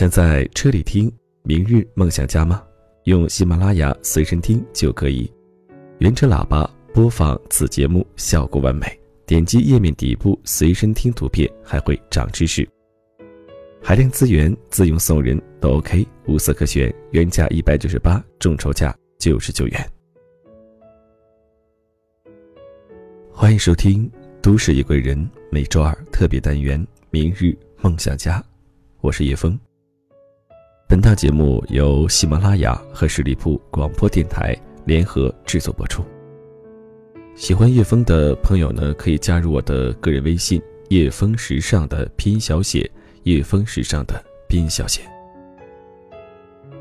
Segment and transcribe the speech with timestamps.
[0.00, 1.10] 想在车里听
[1.42, 2.62] 《明日梦想家》吗？
[3.04, 5.30] 用喜马拉雅随身听就可以，
[5.98, 8.98] 原车喇叭播放此节目效果完美。
[9.26, 12.66] 点击页面底部随身听图片，还会长知识。
[13.82, 19.90] 海量资源自用送人都 OK，无色可选，原价一百九十八，众筹价九十九元。
[23.30, 24.08] 欢迎收听
[24.40, 25.18] 《都市夜归人》
[25.50, 28.40] 每周二特别单元《明日梦想家》，
[29.02, 29.60] 我是叶峰。
[30.90, 36.04] 本档节目由喜马拉雅和十里铺广播电台联合制作播出。
[37.36, 42.90] 喜欢叶峰的朋友呢，可以加入我的个人微信“叶峰时尚”的拼音小写
[43.22, 45.02] “叶峰时尚”的拼音小写。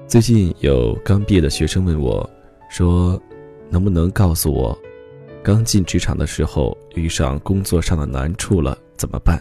[0.08, 2.28] 最近有刚毕业的学生问我，
[2.67, 3.22] 说
[3.70, 4.76] ：“能不能告诉我？”
[5.44, 9.39] 刚进职场的时候遇上工作上的难处了怎么办？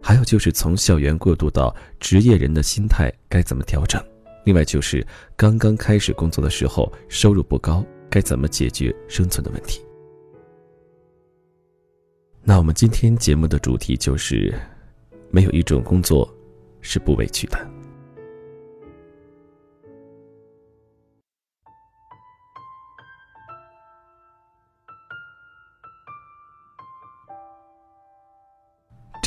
[0.00, 4.02] 还有就是从校园过渡到职业人的心态该怎么调整？
[4.44, 9.80] 另外就是刚刚开始工作的时候收入不高，该怎么解决生存的问题？
[12.42, 14.54] 那我们今天节目的主题就是，
[15.30, 16.26] 没有一种工作
[16.80, 17.77] 是不委屈的。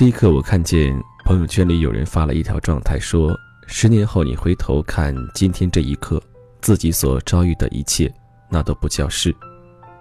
[0.02, 3.38] 这一刻，我看见朋友圈里有人发了一条状态，说
[3.70, 6.20] ：“十年后你回头看今天这一刻，
[6.60, 8.12] 自己所遭遇的一切，
[8.50, 9.32] 那都不叫事，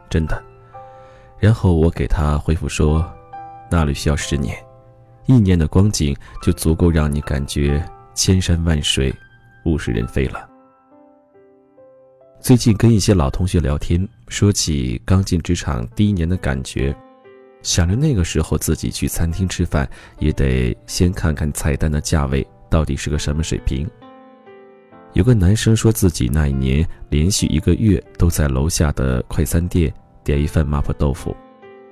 [0.08, 0.42] 真的。”
[1.38, 3.06] 然后我给他回复说
[3.70, 4.56] ：“那里需要十年，
[5.26, 7.84] 一年的光景就足够让你感觉
[8.14, 9.14] 千山万水，
[9.66, 10.48] 物是人非了。”
[12.40, 16.96] 最近跟一些老同学聊天，说起刚进职场第一年的感觉。
[17.62, 23.88] 想着那个时候自己去餐厅吃饭，也得先看看菜单的价位到底是个什么水平。
[25.12, 31.36] 有个男生说自己那一年连续一个月都在楼下的快餐店点一份麻婆豆腐，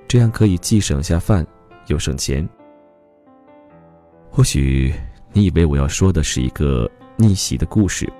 [0.07, 1.45] 这样可以既省下饭
[1.87, 2.47] 又省钱。
[4.31, 4.93] 或许
[5.33, 8.11] 你以为我要说的是一个逆袭的故事，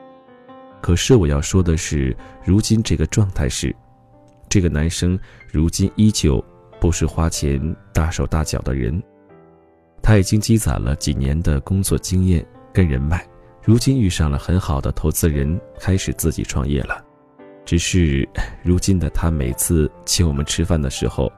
[0.82, 3.76] 可是我要说的是，如今这个状态是，
[4.50, 5.18] 这个男生
[5.52, 6.44] 如今依旧。
[6.80, 9.02] 不是花钱大手大脚的人，
[10.02, 13.26] 他已经积攒了几年的工作经验跟人脉，
[13.64, 17.04] 如今遇上了很好的投资人，开始自己创业了。
[17.66, 18.28] 只是
[18.64, 21.32] 如今的他，每次请我们吃饭的时候，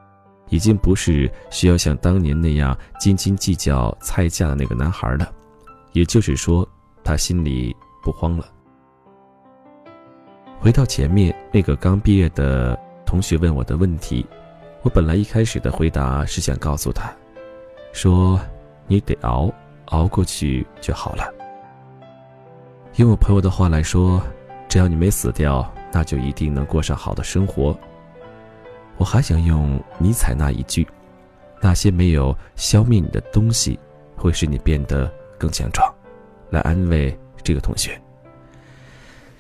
[0.50, 5.32] 已经不是需要像当年那样斤斤计较菜价的那个男孩了。
[5.94, 6.66] 也就是说，
[7.04, 8.48] 他心里不慌了。
[10.60, 14.26] 回到前面那个刚毕业的同学问我的问题。
[14.84, 17.14] 我本来一开始的回答是想告诉他，
[17.94, 18.40] 说
[18.88, 19.54] ：“你得熬，
[19.86, 21.32] 熬过去就好了。”
[22.98, 24.20] 用我朋友的话来说，
[24.68, 27.78] 只要你没死掉，那就一定能过上好的生活。
[28.98, 30.88] 我还想用尼采那一句
[31.62, 33.80] ：“那些没有消灭你的东西，
[34.16, 35.88] 会使你变得更强壮。”
[36.50, 38.02] 来安慰这个同学。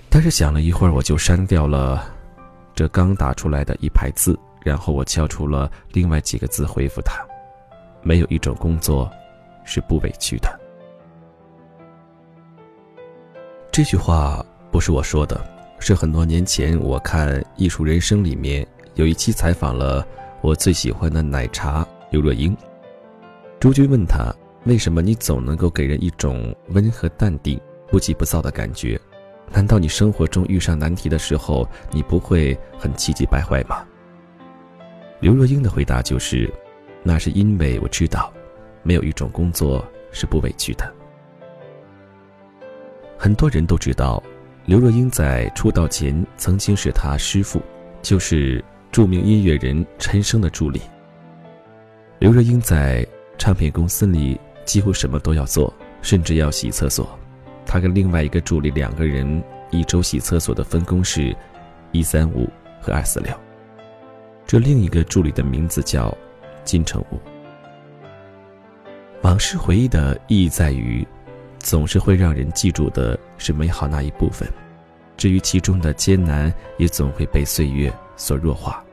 [0.07, 2.13] 但是想了一会儿，我就删掉了
[2.75, 4.37] 这刚打出来的一排字。
[4.63, 7.25] 然后我敲出了另外几个字回复他
[8.03, 9.09] ：“没有一种工作
[9.63, 10.59] 是不委屈的。”
[13.71, 15.39] 这句话不是我说的，
[15.79, 20.05] 是很多年前我看《艺术人生》里面有一期采访了
[20.41, 22.55] 我最喜欢的奶茶刘若英。
[23.59, 24.33] 朱军问他
[24.65, 28.99] ：“为什么你总能够给人一种温和淡定、不急不躁的感觉？
[29.53, 33.85] 难道你生活中遇上难题的时候，你不会很气急败坏吗？”
[35.21, 36.51] 刘若英的回答就是
[37.03, 38.33] ：“那是因为我知道，
[38.81, 40.91] 没有一种工作是不委屈的。”
[43.19, 44.21] 很多人都知道，
[44.65, 47.61] 刘若英在出道前曾经是她师傅，
[48.01, 50.81] 就是著名音乐人陈升的助理。
[52.17, 53.05] 刘若英在
[53.37, 57.07] 唱片公司里几乎什么都要做，甚至要洗厕所。
[57.63, 61.35] 她跟另外一个助理两个人一周洗厕所的分工是：
[61.91, 62.49] 一三五
[62.81, 63.31] 和二四六。
[64.51, 66.13] 这另一个助理的名字叫
[66.65, 67.17] 金城武。
[69.21, 71.07] 往事回忆的意义在于，
[71.59, 74.45] 总是会让人记住的是美好那一部分，
[75.15, 78.83] 至于其中的艰难，也总会被岁月所弱化。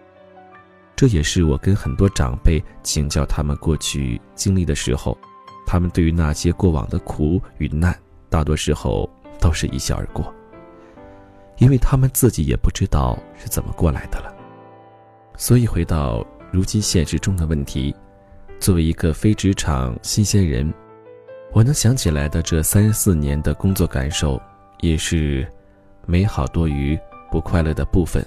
[0.94, 5.18] 这也是我跟很多长辈请教他们过去经历的时候，
[5.66, 7.92] 他们对于那些过往的苦与难，
[8.30, 9.10] 大多时候
[9.40, 10.32] 都是一笑而过，
[11.56, 14.37] 因为他们自己也不知道是怎么过来的了。
[15.40, 17.94] 所以，回到如今现实中的问题，
[18.58, 20.74] 作为一个非职场新鲜人，
[21.52, 24.42] 我能想起来的这三四年的工作感受，
[24.80, 25.46] 也是
[26.06, 26.98] 美好多于
[27.30, 28.22] 不快乐的部分。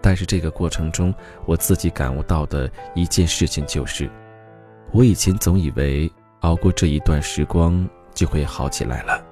[0.00, 1.14] 但是这个过程中，
[1.44, 4.08] 我自己感悟到的一件事情就是，
[4.92, 6.10] 我以前总以为
[6.40, 9.22] 熬过这一段时光就会好起来了，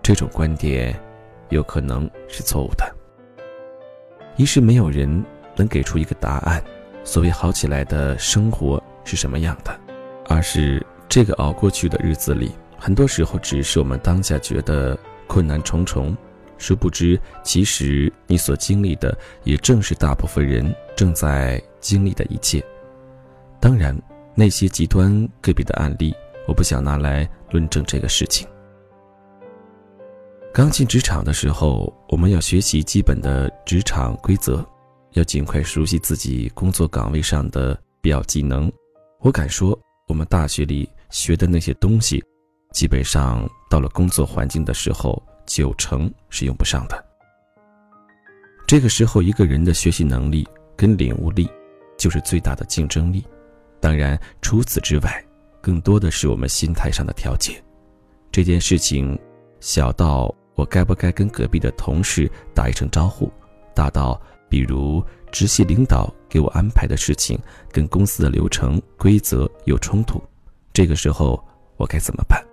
[0.00, 0.98] 这种观点
[1.50, 2.96] 有可能是错误的。
[4.36, 5.22] 一是没有人
[5.60, 6.62] 能给出一个答案，
[7.04, 9.70] 所谓好起来的生活是什么样的；
[10.26, 12.52] 而是这个熬过去的日子里。
[12.78, 16.16] 很多时候，只是我们当下觉得困难重重，
[16.56, 19.14] 殊不知，其实你所经历的，
[19.44, 22.64] 也正是大部分人正在经历的一切。
[23.60, 23.94] 当然，
[24.34, 26.14] 那些极端个别的案例，
[26.48, 28.48] 我不想拿来论证这个事情。
[30.54, 34.66] 刚进职场的时候，我们要学习基本的职场规则，
[35.12, 38.70] 要尽快熟悉自己工作岗位上的必要技能。
[39.20, 42.22] 我敢说，我们大学里学的那些东西。
[42.72, 47.04] 基本上到了工作环境的时候，九成是用不上的。
[48.64, 50.46] 这个时候，一个人的学习能力
[50.76, 51.50] 跟领悟力，
[51.98, 53.26] 就是最大的竞争力。
[53.80, 55.24] 当然，除此之外，
[55.60, 57.60] 更多的是我们心态上的调节。
[58.30, 59.18] 这件事情，
[59.58, 63.28] 小到我该不该跟隔壁的同事打一声招呼，
[63.74, 67.38] 大到比如直系领导给我安排的事情
[67.70, 70.20] 跟公司的流程规则有冲突，
[70.72, 71.42] 这个时候
[71.76, 72.44] 我该怎么办？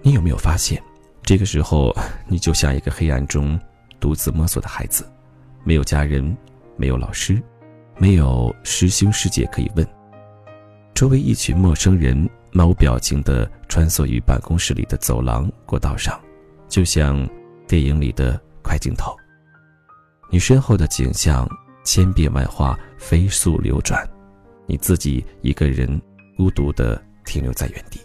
[0.00, 0.82] 你有没有发现，
[1.22, 1.94] 这个时候
[2.26, 3.60] 你就像一个黑暗中
[4.00, 5.08] 独自摸索的孩子，
[5.62, 6.36] 没有家人，
[6.76, 7.40] 没有老师，
[7.98, 9.86] 没有师兄师姐可以问。
[10.94, 16.18] 周围一群陌生人漫无表情地穿梭于办公室里的走廊、过道上，
[16.68, 17.28] 就像
[17.68, 19.14] 电影里的快镜头。
[20.32, 21.46] 你身后的景象
[21.84, 24.08] 千变万化，飞速流转，
[24.66, 26.00] 你自己一个人
[26.38, 28.00] 孤独的停留在原地。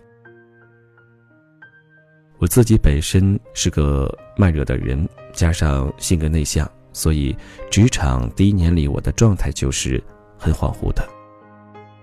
[2.37, 7.33] 我自己本身是个慢热的人，加上性格内向，所以
[7.71, 10.03] 职场第一年里，我的状态就是
[10.37, 11.07] 很恍惚的。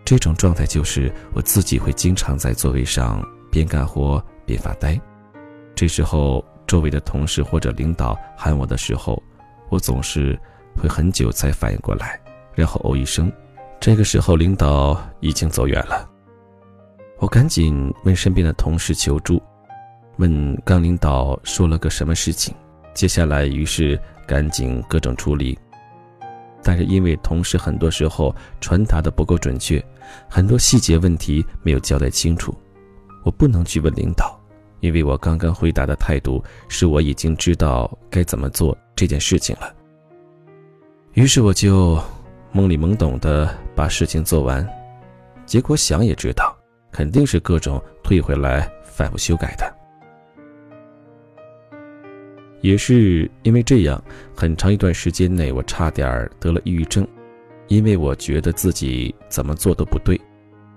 [0.06, 4.98] 这种状态就是我自己会经常在座位上边干活边发呆。
[5.74, 9.22] 这时候，周围的同事或者领导喊我的时候，
[9.68, 10.38] 我总是
[10.76, 12.20] 会很久才反应过来，
[12.54, 13.32] 然后哦一声。
[13.80, 16.08] 这个时候，领导已经走远了。
[17.18, 19.42] 我赶紧问身边的同事求助。
[20.16, 22.54] 问刚领导说了个什么事情，
[22.94, 25.58] 接下来于是赶紧各种处理，
[26.62, 29.84] 但是因为同事很多时候传达的不够准确，
[30.30, 32.54] 很多细节问题没有交代清楚，
[33.24, 34.40] 我不能去问领导，
[34.80, 39.74] 因为我刚刚回答的态度是我已经知道该怎么做这件事情了。
[41.12, 41.96] 于是我就
[42.52, 44.68] 懵里懵懂的把事情做完，
[45.46, 46.56] 结果想也知道，
[46.90, 49.74] 肯定是各种退回来反复修改的。
[52.60, 54.02] 也是因为这样，
[54.34, 57.06] 很长一段时间内，我差点得了抑郁症，
[57.68, 60.18] 因为我觉得自己怎么做都不对。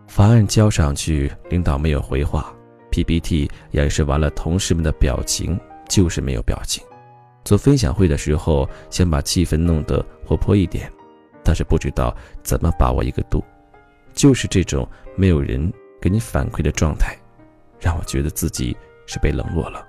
[0.05, 2.53] 方案交上去，领导没有回话
[2.91, 6.83] ；PPT 演示完了，同事们的表情就是没有表情。
[7.47, 10.91] 做分享会的时候，想把气氛弄得活泼一点，
[11.45, 12.13] 但是不知道
[12.43, 13.41] 怎么把握一个度。
[14.13, 15.71] 就是这种没有人
[16.01, 17.15] 给你反馈的状态，
[17.79, 19.87] 让我觉得自己是被冷落了。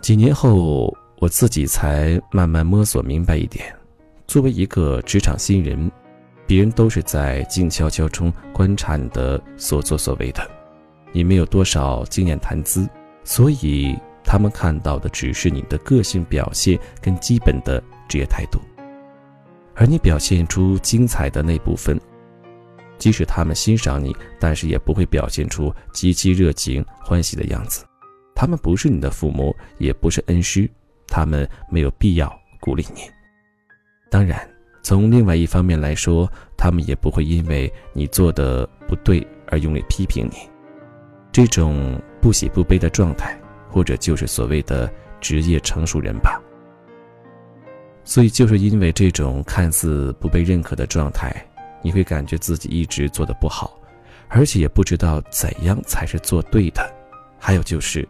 [0.00, 3.72] 几年后，我自己才慢慢摸索明白一点：
[4.26, 5.88] 作为一个职场新人，
[6.48, 10.50] 别人都是在静悄悄中观察你的所作所为的，
[11.12, 12.88] 你没有多少经验谈资，
[13.22, 13.96] 所以
[14.30, 18.60] 他们看到的只是你的个性表现跟基本的职业态度，
[19.74, 22.00] 而你表现出精彩的那部分，
[22.96, 27.84] 即使他们欣赏你，但是也不会表现出极其热情欢喜的样子。
[28.32, 30.70] 他们不是你的父母，也不是恩师，
[31.08, 33.00] 他们没有必要鼓励你。
[34.12, 34.48] 当然，
[34.80, 40.48] 从另外一方面来说，他们也不会因为你做的不对而用力批评你。
[41.32, 43.36] 这种不喜不悲的状态，
[43.70, 46.40] 或者就是所谓的职业成熟人吧。
[48.04, 51.34] 所以，就是因为这种看似不被认可的状态，
[51.82, 53.78] 你会感觉自己一直做的不好，
[54.28, 56.92] 而且也不知道怎样才是做对的。
[57.38, 58.06] 还有就是。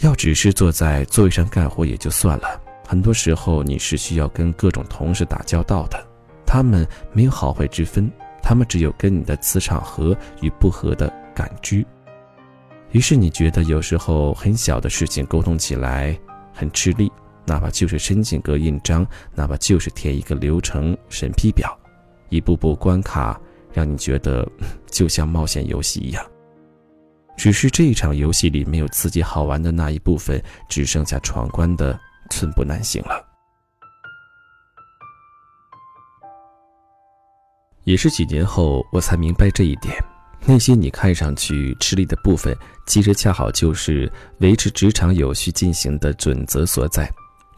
[0.00, 6.04] 要只是坐在座位上干活也就算了，很多时候你是需要跟各种同事打交道的，
[6.44, 8.10] 他们没有好坏之分，
[8.42, 11.86] 他们只有跟你的磁场合与不合的感知。
[12.94, 16.16] 于是你觉得有时候很小的事情沟通起来
[16.52, 17.10] 很吃力，
[17.44, 21.76] 哪怕就是申请个印章，哪怕就是填一个流程审批表，
[22.28, 23.38] 一步步关卡
[23.72, 24.48] 让你觉得
[24.86, 26.24] 就像冒险游戏一样。
[27.36, 31.98] 只是这一场游戏里没有刺激好玩的那一部分，只剩下闯关的
[32.30, 33.26] 寸步难行了。
[37.82, 39.92] 也是几年后，我才明白这一点。
[40.46, 42.54] 那些你看上去吃力的部分，
[42.86, 47.10] 其实恰好就是维持职场有序进行的准则所在。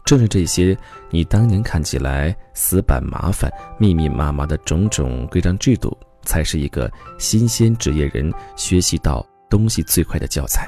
[0.05, 0.77] 正是这些
[1.09, 10.65] 你当年看起来死板、麻烦、密密麻麻的种种规章制度，才是一个新鲜职业人学习到东西最快的教材。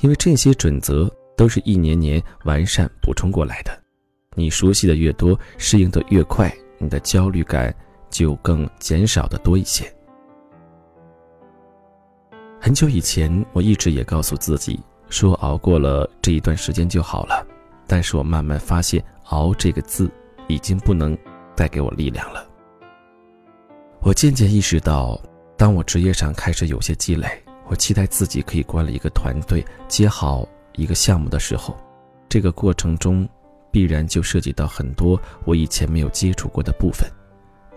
[0.00, 3.76] 因为这些准则都是一年年完善补充过来的。
[4.36, 7.74] 你熟悉的越多，适应的越快，你的焦虑感
[8.10, 9.92] 就更减少的多一些。
[12.64, 14.78] 很久以前，我一直也告诉自己
[15.08, 17.44] 说，熬过了这一段时间就好了。
[17.88, 20.08] 但是我慢慢发现，“熬”这个字
[20.46, 21.18] 已经不能
[21.56, 22.46] 带给我力量了。
[24.00, 25.20] 我渐渐意识到，
[25.56, 27.28] 当我职业上开始有些积累，
[27.66, 31.76] 我期待自己可以管理一个团队、接好一个项目的时候，
[32.28, 33.28] 这个过程中
[33.72, 37.10] 必然就涉及到很多我以前没有接触过的部分。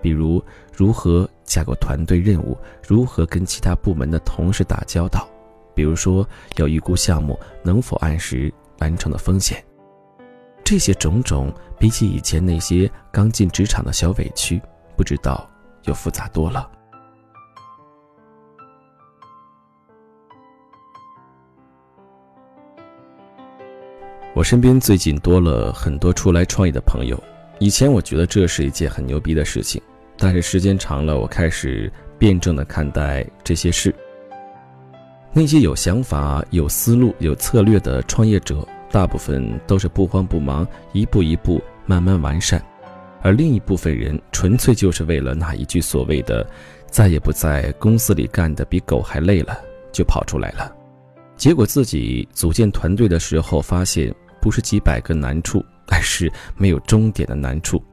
[0.06, 0.40] 比如
[0.72, 2.56] 如何架构团队任务，
[2.88, 5.28] 如何跟其他部门的同事打交道，
[5.74, 6.24] 比如说
[6.58, 9.66] 要预估项目能否按时完成的风险，
[10.64, 14.62] 这些种种，比起以前那些刚进职场的小委屈，
[14.96, 15.50] 不知道
[15.86, 16.70] 又复杂多了。
[24.36, 27.20] 我身边最近多了很多出来创业的朋友，
[27.58, 29.82] 以前我觉得这是一件很牛逼的事情。
[30.18, 33.94] 但是时间长了，我开始辩证的看待这些事。
[35.34, 42.58] 那些有想法、有思路、有策略的创业者，大部分都是不慌不忙，一步一步慢慢完善；
[43.22, 46.48] 而另一部分人，纯粹就是为了那一句所谓的
[46.90, 49.60] “再也不在公司里干的比狗还累了”，
[49.92, 50.74] 就跑出来了。
[51.36, 57.84] 结果自己组建团队的时候，发现不是几百个难处，而是没有终点的难处。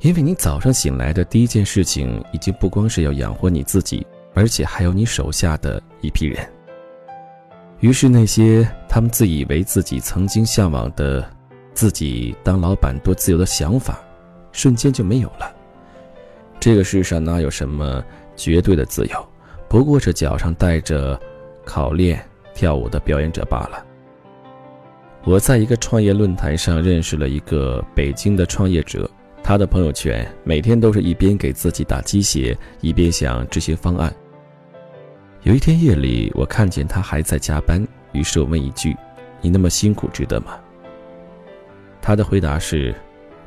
[0.00, 6.46] 因为你早上醒来的第一件事情，已经不光是要养活你自己，而且还有你手下的一批人。
[7.80, 11.26] 于是那些他们自以为自己曾经向往的，
[11.72, 13.98] 自己当老板多自由的想法，
[14.52, 15.50] 瞬间就没有了。
[16.60, 18.04] 这个世上哪有什么
[18.36, 19.28] 绝对的自由，
[19.68, 21.18] 不过是脚上带着
[21.64, 22.22] 考练
[22.54, 23.84] 跳舞的表演者罢了。
[25.24, 29.10] 我在一个创业论坛上认识了一个北京的创业者。
[29.46, 34.12] 他的朋友圈每天都是一边给自己打鸡血，一边想执行方案。
[35.44, 38.96] 有一天夜里，我看见他还在加班，于是我问一句
[39.40, 40.58] ：“你那么辛苦，值得吗？”
[42.02, 42.92] 他的回答是：“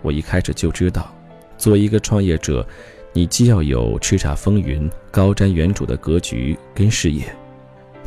[0.02, 1.14] 我一开始就知道，
[1.58, 2.66] 作为一个创业者，
[3.12, 7.26] 你既要有叱咤风云、高瞻远瞩的格局跟视野，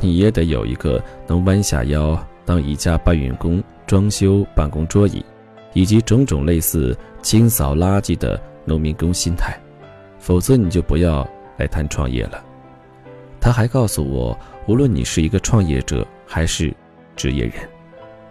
[0.01, 5.23] 你也得有一个能弯下腰当宜家搬运工、装修办公桌椅。”
[5.73, 9.59] 以及种种类似清扫垃圾的农民工心态，
[10.19, 12.43] 否则你就不要来谈创业了。
[13.41, 16.73] 他还告诉我，无论你是一个创业者还是
[17.17, 17.55] 职业人，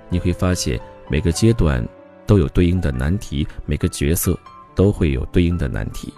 [0.10, 0.79] 你会发现
[1.10, 1.86] 每个阶段
[2.25, 4.38] 都有对应的难题，每个角色
[4.74, 6.13] 都会有对应的难题。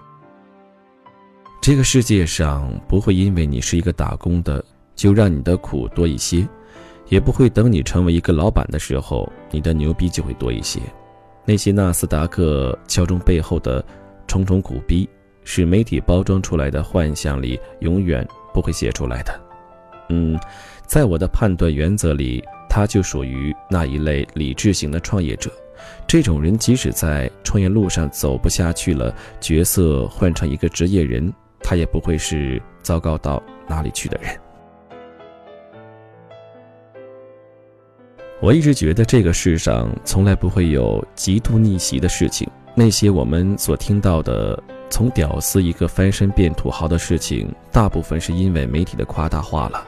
[1.59, 4.63] 这个世界上不会因为你是一个打工的，
[4.95, 6.47] 就让你的苦多一些，
[7.07, 10.79] 也不会等你成为一个老板的时候，你的牛逼就会多一些。
[11.45, 13.83] 那些纳斯达克敲钟背后的
[14.27, 15.07] 重重苦逼，
[15.43, 19.41] 是媒体包装出来的幻象里永远不会写出来的。
[20.09, 20.39] 嗯，
[20.85, 25.51] 在我的判断原则里，他就属于那一类理智型的创业者。
[26.07, 34.33] 这种人即使在创业路上走不下去了，角色换成一个职业人，他也不会是糟糕到哪里去的人。
[38.43, 42.45] 我一直觉得这个世上从来不会有极度逆袭的事情。
[42.75, 49.87] 那些我们所听到的从屌丝一个翻身变土豪的事情，大部分是因为媒体的夸大化了。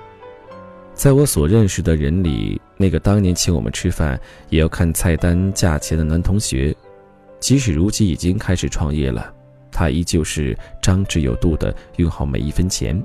[0.94, 6.74] 在我所认识的人里，那个当年请我们吃饭也要看菜单价钱的男同学，
[7.42, 9.34] 即使如今已经开始创业了，
[9.70, 13.04] 他依旧是张弛有度的用好每一分钱。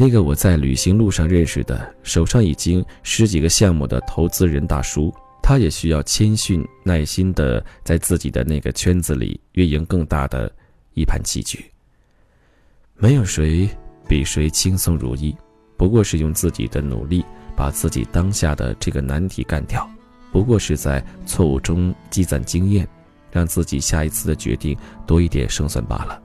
[0.00, 10.50] 那个我在旅行路上认识的，手上已经十几个项目的投资人大叔，他也需要谦逊耐心的在自己的那个圈子里运营更大的
[10.94, 11.62] 一盘棋局。
[12.96, 13.68] 没有谁
[14.08, 15.36] 比谁轻松如意，
[15.76, 17.22] 不过是用自己的努力
[17.54, 19.86] 把自己当下的这个难题干掉，
[20.32, 22.88] 不过是在错误中积攒经验，
[23.30, 24.74] 让自己下一次的决定
[25.06, 26.22] 多一点胜算罢了。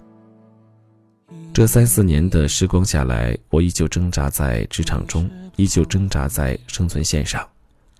[1.55, 7.47] 这三四年的时光下来，我依旧挣扎在职场中，依旧挣扎在生存线上。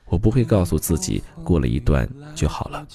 [0.08, 2.86] 我不会告诉自己过了一段就好了。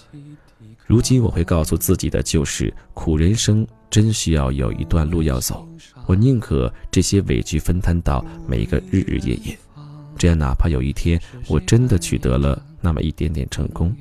[0.87, 5.67] 如今我会告诉自己的就是：苦人生真需要有一段路要走。
[6.05, 9.59] 我宁可这些委屈分摊到每一个日日夜夜，
[10.19, 13.97] 这样哪怕有一天我真的取得了那么一点点成功，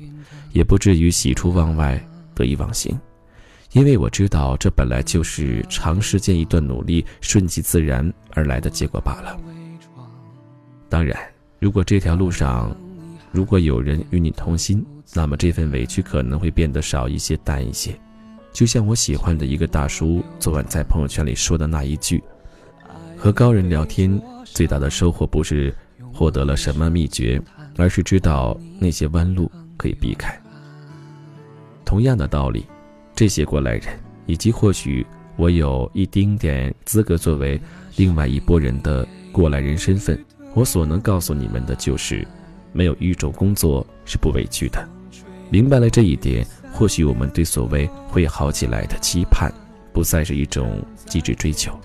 [0.52, 1.98] 也不至于喜出望外，
[2.34, 3.00] 得意忘形。
[3.72, 9.38] 因为我知道，这本来就是长时间一段努力顺其自然而来的结果罢了。
[10.88, 11.16] 当然，
[11.60, 12.76] 如果这条路上，
[13.30, 14.84] 如果有人与你同心，
[15.14, 17.96] 那么这份委屈可能会变得少一些、淡一些。
[18.52, 22.20] 就像我喜欢的一个大叔昨晚在朋友圈里说的那一句
[23.16, 25.72] ：“和高人聊天，最大的收获不是
[26.12, 27.40] 获得了什么秘诀，
[27.76, 30.36] 而是知道那些弯路可以避开。”
[31.86, 32.66] 同样的道理。
[33.20, 33.82] 这些过来人，
[34.24, 37.60] 以及或许我有一丁点资格作为
[37.96, 40.18] 另外一拨人的过来人身份，
[40.54, 42.26] 我所能告诉你们的就是，
[42.72, 44.82] 没有一种工作是不委屈的。
[45.50, 49.52] 明白了这一点，或许我们对所谓会好起来的期盼，
[49.92, 51.78] 不再是一种极致追求，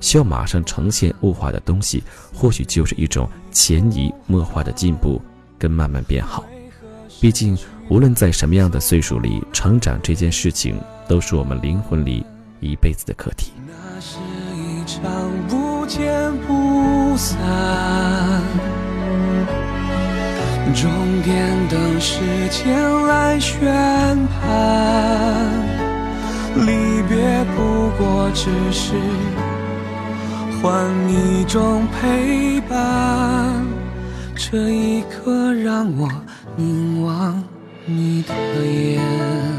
[0.00, 2.02] 需要马上呈现物化的东西，
[2.34, 5.22] 或许就是一种潜移默化的进步
[5.56, 6.44] 跟慢慢变好。
[7.20, 7.56] 毕竟。
[7.90, 12.24] 无论在什么样的岁数里成长，这件事情都是我们灵魂里
[12.60, 13.52] 一辈子的课题。
[13.66, 14.16] 那是
[14.54, 15.02] 一场
[15.48, 17.36] 不见不散，
[20.72, 20.88] 终
[21.24, 23.58] 点等时间来宣
[24.28, 25.50] 判。
[26.54, 28.94] 离别不过只是
[30.62, 33.66] 换一种陪伴，
[34.36, 36.08] 这一刻让我
[36.54, 37.42] 凝望。
[37.92, 38.32] 你的
[38.64, 39.49] 眼，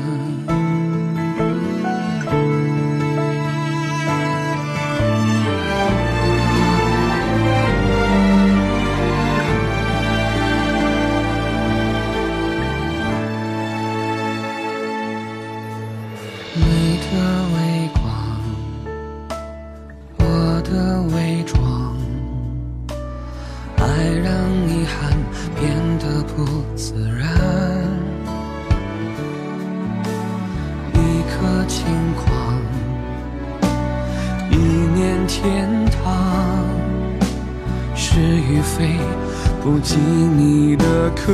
[39.63, 41.31] 不及你的渴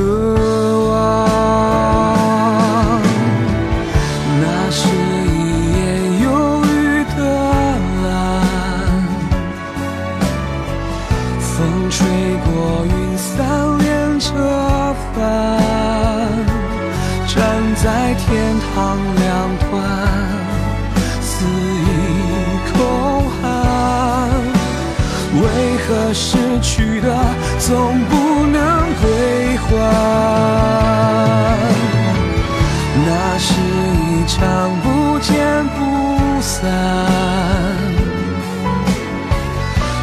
[0.88, 2.17] 望。
[26.12, 27.16] 失去的
[27.58, 29.66] 总不能归还，
[33.06, 34.36] 那是一场
[34.80, 36.70] 不见不散，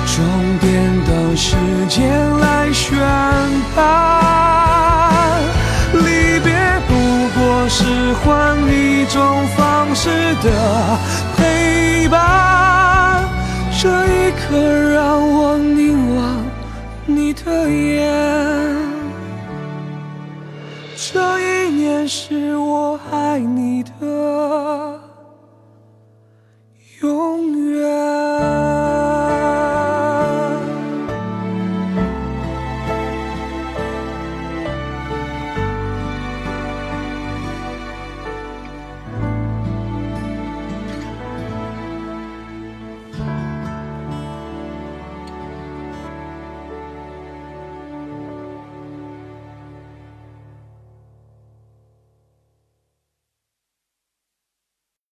[0.05, 0.15] 终
[0.59, 0.65] 点
[1.05, 1.55] 等时
[1.89, 2.97] 间来宣
[3.75, 5.41] 判。
[5.93, 6.53] 离别
[6.87, 6.93] 不
[7.39, 10.09] 过是换一种方式
[10.43, 10.47] 的
[11.37, 13.23] 陪伴，
[13.81, 14.55] 这一刻
[20.97, 24.64] 这一年是我爱你的。